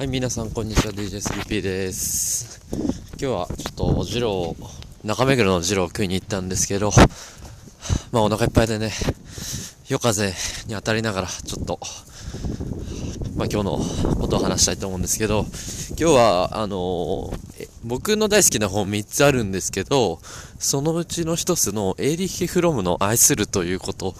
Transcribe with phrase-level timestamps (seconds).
[0.00, 0.94] はい、皆さん、こんにちは。
[0.94, 2.62] DJ3P です。
[2.72, 6.90] 今日は、ちょっと、ジロー、中目黒のジロー食いに行ったんですけど、
[8.10, 8.92] まあ、お腹いっぱいでね、
[9.88, 10.32] 夜風に
[10.70, 11.78] 当たりながら、ちょっと、
[13.36, 13.78] まあ、今日の
[14.14, 15.44] ことを話したいと思うんですけど、
[15.90, 17.40] 今日は、あのー
[17.84, 20.18] 僕の大好きな本3つあるんですけど、
[20.58, 24.14] そのうちの1つのエーリッヒ・フロムの愛するということ、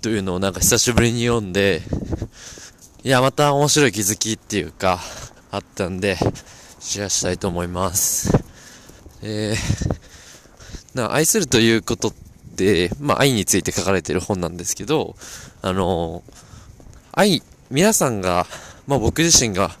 [0.00, 1.82] というのをなんか久しぶりに読んで、
[3.04, 5.00] いや、また面白い気づきっていうか、
[5.50, 6.16] あったんで、
[6.78, 8.30] シェアしたいと思います。
[9.22, 12.12] えー、な、愛するということっ
[12.54, 15.16] て、まあ、愛について書かれてる本なんですけど、
[15.62, 16.22] あの
[17.10, 17.42] 愛、
[17.72, 18.46] 皆さんが、
[18.86, 19.72] まあ、僕自身が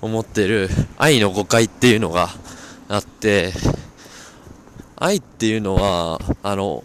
[0.00, 2.28] 思ってる愛の誤解っていうのが
[2.88, 3.52] あって、
[4.96, 6.82] 愛っていうのは、あの、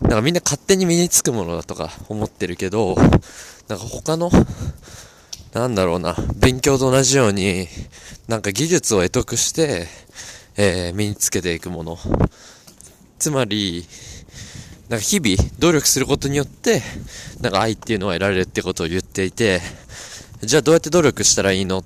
[0.00, 2.96] なんかみんな勝手に身につくものだとか思ってるけど、
[3.68, 4.30] なんか他の、
[5.52, 7.68] なんだろうな、勉強と同じように、
[8.28, 9.88] なんか技術を得得して、
[10.56, 11.98] えー身につけていくもの。
[13.18, 13.86] つまり、
[14.88, 16.82] なんか日々努力することによって、
[17.40, 19.60] なんか愛っていうのは得られるってことを言っていて、
[20.42, 21.84] じゃあどうやって努力したらいいの？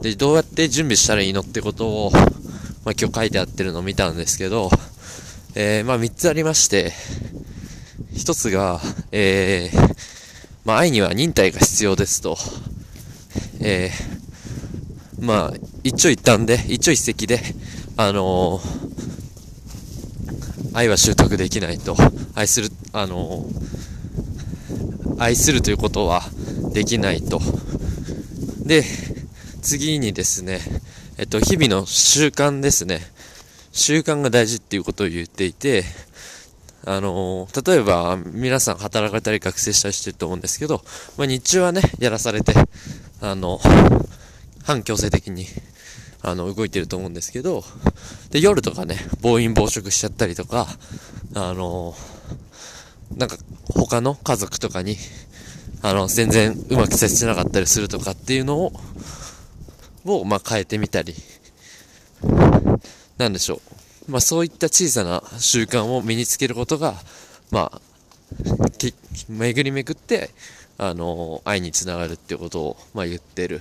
[0.00, 1.40] で、どうやって準備したらいいの？
[1.40, 4.70] ってことを、まあ今日書いてあってるのを見たんですけど、
[5.54, 6.92] えー、まあ3つありまして、
[8.14, 8.80] 一つが、
[9.12, 9.94] えー、
[10.64, 12.36] まあ愛には忍耐が必要ですと、
[13.60, 17.40] えー、まあ一長一短で、一長一石で、
[17.96, 18.90] あのー
[20.72, 21.96] 愛は習得できないと、
[22.34, 23.70] 愛する、あのー
[25.18, 26.22] 愛するということは
[26.72, 27.40] できないと。
[28.64, 28.84] で、
[29.60, 30.60] 次にですね、
[31.18, 33.00] えっと、日々の習慣ですね。
[33.72, 35.84] 習慣が大事っていうことを言っていて、
[36.86, 40.82] あのー例えば、皆さん働かれたり学生したりしてると思うんですけど、
[41.16, 42.54] まあ、日中はね、やらされて、
[43.20, 43.60] あの、
[44.64, 45.46] 反強制的に、
[46.22, 47.64] あの、動いてると思うんですけど、
[48.30, 50.66] で、夜とかね、暴飲暴食しちゃったりとか、
[51.34, 51.94] あの
[53.16, 53.36] なんか、
[53.74, 54.96] 他の家族とかに、
[55.82, 58.72] あの、全然うまく接してなかったりするとかっていうのを、
[60.04, 61.14] を、まあ、変えてみたり、
[63.18, 63.60] なんでしょう。
[64.08, 66.94] まあ、そういった小さな習慣を身につけることが、
[67.50, 67.80] まあ、
[69.28, 70.30] 巡り巡って、
[70.78, 73.60] あの、愛につながるってことを、まあ、言ってる。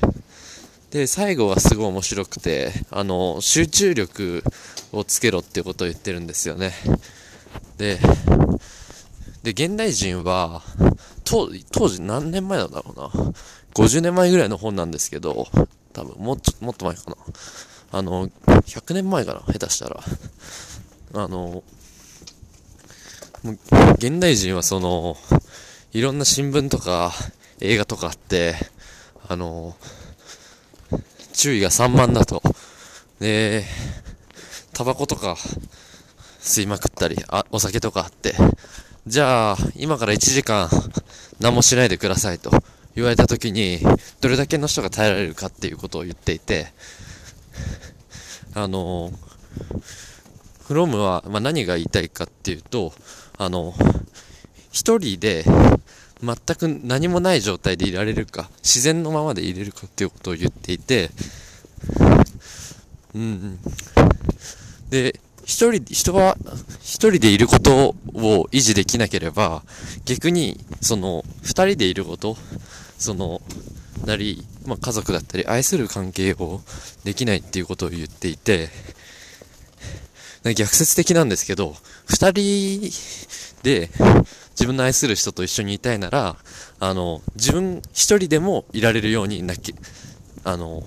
[0.92, 4.44] で、最後はすごい面白くて、あの、集中力
[4.92, 6.74] をつけろってことを言ってるんですよね。
[7.78, 8.00] で、
[9.44, 10.64] で、現代人は、
[11.24, 13.34] 当当時何年前なんだろうな。
[13.76, 15.48] 50年前ぐらいの本なんですけど、
[15.94, 17.18] 多分もっと、もっと前かな。
[17.92, 20.04] あの、100年前かな、下手したら。
[21.14, 21.64] あの、
[23.44, 23.58] もう
[23.94, 25.18] 現代人はその、
[25.92, 27.14] いろんな新聞とか
[27.62, 28.56] 映画とかあって、
[29.28, 29.76] あの、
[31.34, 32.44] 注意が散漫だと。
[33.20, 33.66] で、
[34.74, 35.36] タバコとか
[36.42, 38.36] 吸いまくったり、あ、お酒とかあって、
[39.08, 40.70] じゃあ、今から1時間
[41.40, 42.52] 何もしないでくださいと
[42.96, 43.80] 言われた時に、
[44.22, 46.74] どれだけの人が耐えられるかっていうことを言っていて、
[48.54, 49.12] あの、
[50.66, 52.94] フロムは、まあ、何が言いたいかっていうと、
[53.38, 53.74] あの、
[54.72, 55.44] 一人で
[56.22, 61.10] 全く何もない状態でいられるか、自然のままでいれるかっていうことを言っていて、
[63.16, 63.58] うん。
[64.90, 66.38] で、一人、人は
[66.82, 69.64] 一人でいることを維持できなければ、
[70.06, 72.38] 逆に、その、二人でいること、
[72.98, 73.42] その、
[74.10, 76.62] なり、まあ、家族だったり、愛する関係を
[77.04, 78.70] できないっていうことを言っていて、
[80.44, 81.76] 逆説的なんですけど、
[82.06, 82.92] 二人
[83.62, 83.90] で
[84.52, 86.36] 自分の愛する人と一緒にいたいなら、
[86.80, 89.76] あの、自分一人でもいられるようになき、
[90.44, 90.84] あの、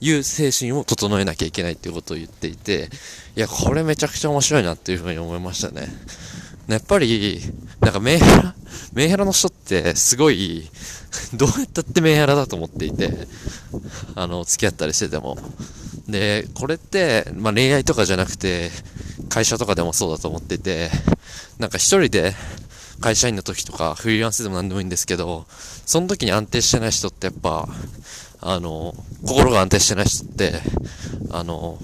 [0.00, 2.90] いう精神を整えなきゃいけないっていうことを言っていて、
[3.34, 5.88] いや、これめちゃくちゃ面白いなっていうふうに思いましたね。
[6.68, 7.40] やっぱり、
[7.80, 8.54] なんかメンヘラ、
[8.92, 9.50] メンヘラの人っ
[9.94, 10.68] すごい、
[11.34, 13.26] どうやったってメンヘラだと思っていて、
[14.14, 15.38] あの、付き合ったりしてても。
[16.08, 18.70] で、これって、まあ、恋愛とかじゃなくて、
[19.28, 20.90] 会社とかでもそうだと思ってて、
[21.58, 22.34] なんか一人で
[23.00, 25.46] 会社員の時とか、フリーランスでも何でもいいんですけど、
[25.84, 27.68] その時に安定してない人ってやっぱ、
[28.40, 28.94] あの、
[29.26, 30.60] 心が安定してない人って、
[31.30, 31.78] あの、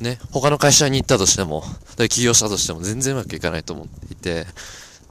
[0.00, 1.62] ね、他の会社に行ったとしても、
[2.08, 4.46] 起業したとしても全然うまくいかないと思っていて、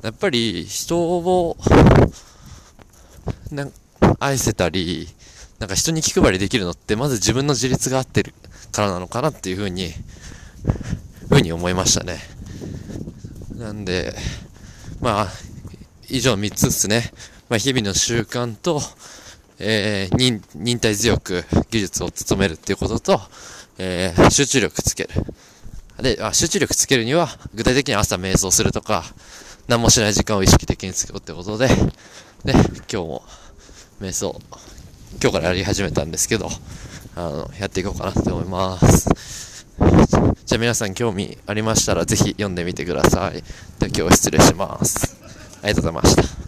[0.02, 1.58] やっぱり人を、
[3.52, 3.68] な
[4.20, 5.08] 愛せたり、
[5.60, 8.34] なんか人に気配りできるのって、まず自分の自立が合ってる
[8.72, 9.92] からなのかなっていうふうに、
[11.28, 12.20] ふうに思いましたね。
[13.56, 14.14] なんで、
[15.02, 15.28] まあ、
[16.08, 17.12] 以上3つですね。
[17.50, 18.82] まあ、日々の習慣と、
[19.60, 23.22] えー、忍、忍耐強く技術を務めるっていうことと、
[23.78, 25.10] えー、集中力つける。
[26.02, 29.04] であ、集中力つけるには、具体的に朝瞑想するとか、
[29.70, 31.68] 何もしない時間を意識的に作ろうってことで、
[32.44, 33.24] で、今日も
[34.02, 34.36] 瞑想、
[35.22, 36.50] 今日からやり始めたんですけど、
[37.16, 39.68] あの、やっていこうかなと思います。
[40.44, 43.34] じゃあ皆さん興味ありましたらぜひ読んでみてください。
[43.34, 43.44] では
[43.86, 45.16] 今日は失礼します。
[45.62, 46.39] ありがとうございました。